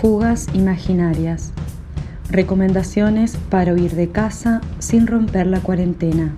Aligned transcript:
Fugas 0.00 0.46
imaginarias. 0.54 1.50
Recomendaciones 2.30 3.36
para 3.50 3.72
huir 3.72 3.96
de 3.96 4.12
casa 4.12 4.60
sin 4.78 5.08
romper 5.08 5.48
la 5.48 5.58
cuarentena. 5.58 6.36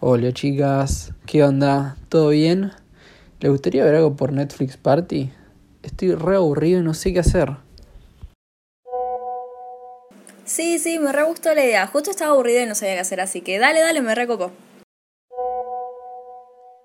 Hola 0.00 0.32
chicas, 0.32 1.14
¿qué 1.24 1.42
onda? 1.42 1.96
¿Todo 2.10 2.28
bien? 2.28 2.72
¿Le 3.40 3.48
gustaría 3.48 3.82
ver 3.82 3.94
algo 3.94 4.16
por 4.16 4.32
Netflix 4.32 4.76
Party? 4.76 5.30
Estoy 5.82 6.14
re 6.14 6.36
aburrido 6.36 6.80
y 6.80 6.82
no 6.82 6.92
sé 6.92 7.14
qué 7.14 7.20
hacer. 7.20 7.56
Sí, 10.44 10.78
sí, 10.78 10.98
me 10.98 11.10
re 11.10 11.22
gustó 11.22 11.54
la 11.54 11.64
idea. 11.64 11.86
Justo 11.86 12.10
estaba 12.10 12.32
aburrido 12.32 12.62
y 12.62 12.66
no 12.66 12.74
sabía 12.74 12.96
qué 12.96 13.00
hacer, 13.00 13.22
así 13.22 13.40
que 13.40 13.58
dale, 13.58 13.80
dale, 13.80 14.02
me 14.02 14.14
recopo. 14.14 14.52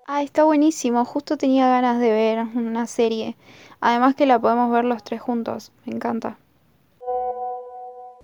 Ah, 0.06 0.22
está 0.22 0.44
buenísimo. 0.44 1.04
Justo 1.04 1.36
tenía 1.36 1.68
ganas 1.68 2.00
de 2.00 2.10
ver 2.10 2.38
una 2.54 2.86
serie. 2.86 3.36
Además 3.80 4.14
que 4.14 4.26
la 4.26 4.38
podemos 4.40 4.70
ver 4.72 4.84
los 4.84 5.02
tres 5.04 5.20
juntos. 5.20 5.72
Me 5.84 5.94
encanta. 5.94 6.38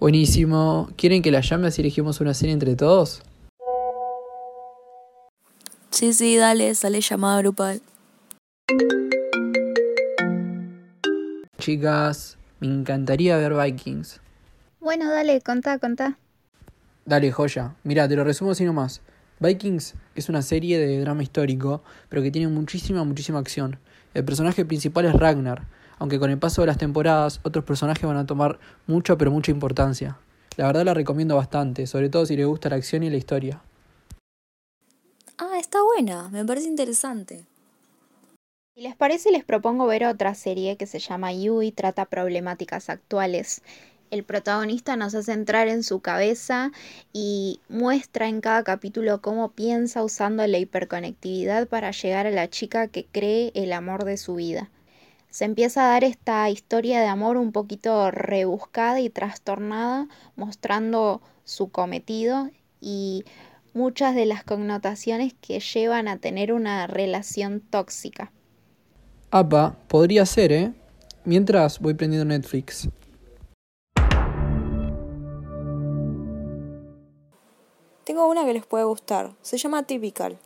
Buenísimo. 0.01 0.89
¿Quieren 0.97 1.23
que 1.23 1.31
la 1.31 1.41
llame 1.41 1.71
si 1.71 1.83
elegimos 1.83 2.21
una 2.21 2.35
serie 2.35 2.53
entre 2.53 2.77
todos? 2.77 3.23
Sí, 5.91 6.13
sí, 6.13 6.37
dale, 6.37 6.75
sale 6.75 7.01
llamada 7.01 7.39
grupal. 7.39 7.81
Chicas, 11.59 12.39
me 12.61 12.69
encantaría 12.69 13.37
ver 13.37 13.55
Vikings. 13.55 14.21
Bueno, 14.81 15.11
dale, 15.11 15.41
contá, 15.41 15.79
contá. 15.79 16.17
Dale, 17.05 17.33
joya. 17.33 17.75
Mira, 17.83 18.07
te 18.09 18.15
lo 18.15 18.23
resumo 18.23 18.53
así 18.53 18.65
nomás. 18.65 19.01
Vikings 19.41 19.95
es 20.17 20.29
una 20.29 20.43
serie 20.43 20.79
de 20.79 21.01
drama 21.01 21.23
histórico, 21.23 21.83
pero 22.09 22.23
que 22.23 22.31
tiene 22.31 22.49
muchísima, 22.49 23.05
muchísima 23.05 23.39
acción. 23.39 23.79
El 24.15 24.25
personaje 24.25 24.65
principal 24.65 25.05
es 25.05 25.15
Ragnar, 25.15 25.67
aunque 25.99 26.19
con 26.19 26.31
el 26.31 26.39
paso 26.39 26.63
de 26.63 26.67
las 26.67 26.79
temporadas 26.79 27.41
otros 27.45 27.65
personajes 27.65 28.05
van 28.05 28.17
a 28.17 28.27
tomar 28.27 28.59
mucha, 28.87 29.17
pero 29.17 29.31
mucha 29.31 29.53
importancia. 29.53 30.19
La 30.57 30.67
verdad 30.67 30.85
la 30.85 30.95
recomiendo 30.95 31.37
bastante, 31.37 31.87
sobre 31.87 32.09
todo 32.09 32.27
si 32.27 32.37
le 32.37 32.47
gusta 32.47 32.69
la 32.69 32.77
acción 32.77 33.05
y 33.05 33.11
la 33.11 33.17
historia. 33.17 33.63
Ah, 35.39 35.57
está 35.61 35.79
buena, 35.85 36.29
me 36.31 36.45
parece 36.45 36.67
interesante. 36.67 37.45
Si 38.75 38.83
les 38.83 38.97
parece, 38.97 39.31
les 39.31 39.45
propongo 39.45 39.87
ver 39.87 40.05
otra 40.05 40.35
serie 40.35 40.77
que 40.77 40.87
se 40.87 40.99
llama 40.99 41.33
You 41.33 41.63
y 41.63 41.71
trata 41.71 42.07
problemáticas 42.07 42.91
actuales. 42.91 43.63
El 44.11 44.25
protagonista 44.25 44.97
nos 44.97 45.15
hace 45.15 45.33
entrar 45.33 45.69
en 45.69 45.83
su 45.83 46.01
cabeza 46.01 46.73
y 47.13 47.61
muestra 47.69 48.27
en 48.27 48.41
cada 48.41 48.65
capítulo 48.65 49.21
cómo 49.21 49.51
piensa 49.51 50.03
usando 50.03 50.47
la 50.47 50.59
hiperconectividad 50.59 51.69
para 51.69 51.91
llegar 51.91 52.27
a 52.27 52.31
la 52.31 52.49
chica 52.49 52.89
que 52.89 53.05
cree 53.05 53.53
el 53.55 53.73
amor 53.73 54.05
de 54.05 54.17
su 54.17 54.37
vida. 54.37 54.71
Se 55.29 55.45
empieza 55.45 55.85
a 55.85 55.93
dar 55.93 56.05
esta 56.05 56.49
historia 56.49 57.01
de 57.01 57.07
amor 57.07 57.37
un 57.37 57.53
poquito 57.53 58.11
rebuscada 58.11 58.99
y 59.01 59.11
trastornada, 59.11 60.09
mostrando 60.37 61.21
su 61.45 61.71
cometido 61.71 62.51
y 62.81 63.25
muchas 63.75 64.15
de 64.15 64.25
las 64.25 64.43
connotaciones 64.43 65.35
que 65.41 65.61
llevan 65.61 66.09
a 66.09 66.17
tener 66.17 66.53
una 66.55 66.87
relación 66.87 67.61
tóxica. 67.61 68.33
Apa, 69.31 69.77
podría 69.89 70.25
ser, 70.25 70.53
¿eh? 70.53 70.73
Mientras 71.27 71.79
voy 71.79 71.93
prendiendo 71.93 72.25
Netflix. 72.25 72.89
Tengo 78.09 78.27
una 78.27 78.47
que 78.47 78.55
les 78.55 78.65
puede 78.65 78.85
gustar. 78.85 79.35
Se 79.43 79.59
llama 79.59 79.83
Typical. 79.83 80.39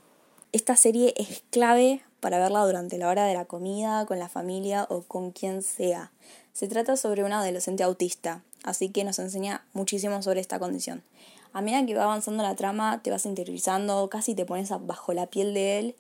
Esta 0.51 0.75
serie 0.75 1.15
es 1.17 1.45
clave 1.51 2.03
para 2.19 2.41
verla 2.41 2.67
durante 2.67 2.99
la 2.99 3.09
hora 3.09 3.25
de 3.25 3.35
la 3.35 3.45
comida, 3.45 4.05
con 4.05 4.19
la 4.19 4.29
familia 4.29 4.85
o 4.91 5.03
con 5.03 5.31
quien 5.31 5.63
sea. 5.63 6.11
Se 6.53 6.67
trata 6.67 6.97
sobre 6.97 7.23
un 7.23 7.33
adolescente 7.33 7.85
autista, 7.85 8.43
así 8.65 8.89
que 8.89 9.05
nos 9.05 9.21
enseña 9.21 9.65
muchísimo 9.75 10.23
sobre 10.23 10.41
esta 10.41 10.59
condición. 10.59 11.05
A 11.53 11.63
medida 11.63 11.87
que 11.87 11.95
va 11.95 12.03
avanzando 12.03 12.43
la 12.43 12.57
trama, 12.57 13.01
te 13.01 13.13
vas 13.13 13.27
interiorizando, 13.27 14.11
casi 14.11 14.35
te 14.35 14.45
pones 14.45 14.71
bajo 14.81 15.13
la 15.13 15.29
piel 15.29 15.55
de 15.55 15.79
él, 15.79 15.97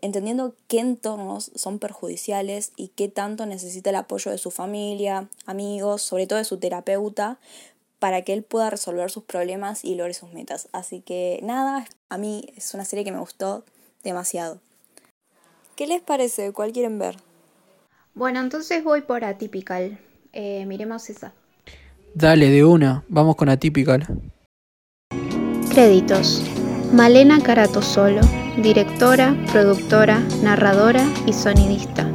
entendiendo 0.00 0.54
qué 0.68 0.80
entornos 0.80 1.50
son 1.54 1.78
perjudiciales 1.78 2.72
y 2.76 2.88
qué 2.88 3.08
tanto 3.08 3.44
necesita 3.44 3.90
el 3.90 3.96
apoyo 3.96 4.30
de 4.30 4.38
su 4.38 4.50
familia, 4.50 5.28
amigos, 5.44 6.00
sobre 6.00 6.26
todo 6.26 6.38
de 6.38 6.46
su 6.46 6.56
terapeuta, 6.56 7.38
para 7.98 8.22
que 8.22 8.32
él 8.32 8.42
pueda 8.42 8.70
resolver 8.70 9.10
sus 9.10 9.24
problemas 9.24 9.84
y 9.84 9.94
logre 9.94 10.14
sus 10.14 10.32
metas. 10.32 10.68
Así 10.72 11.00
que 11.00 11.40
nada, 11.42 11.86
a 12.08 12.18
mí 12.18 12.44
es 12.56 12.74
una 12.74 12.84
serie 12.84 13.04
que 13.04 13.12
me 13.12 13.18
gustó 13.18 13.64
demasiado. 14.02 14.60
¿Qué 15.76 15.86
les 15.86 16.00
parece? 16.00 16.52
¿Cuál 16.52 16.72
quieren 16.72 16.98
ver? 16.98 17.16
Bueno, 18.14 18.40
entonces 18.40 18.82
voy 18.82 19.02
por 19.02 19.24
Atypical. 19.24 19.98
Eh, 20.32 20.64
miremos 20.66 21.08
esa. 21.08 21.32
Dale, 22.14 22.50
de 22.50 22.64
una, 22.64 23.04
vamos 23.08 23.36
con 23.36 23.48
Atypical. 23.48 24.06
Créditos. 25.70 26.42
Malena 26.92 27.40
Caratosolo, 27.40 28.22
directora, 28.56 29.36
productora, 29.52 30.18
narradora 30.42 31.04
y 31.26 31.32
sonidista. 31.32 32.10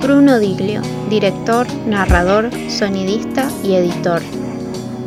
Bruno 0.00 0.38
Diglio, 0.38 0.80
director, 1.10 1.66
narrador, 1.86 2.50
sonidista 2.70 3.48
y 3.62 3.74
editor. 3.74 4.22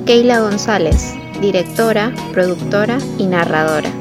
Keila 0.06 0.40
González, 0.40 1.14
directora, 1.42 2.12
productora 2.34 2.98
y 3.20 3.28
narradora. 3.28 4.01